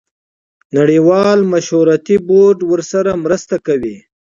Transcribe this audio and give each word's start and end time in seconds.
نړیوال 0.77 1.39
مشورتي 1.53 2.15
بورډ 2.27 2.59
ورسره 2.71 3.11
مرسته 3.25 3.55
کوي. 3.67 3.97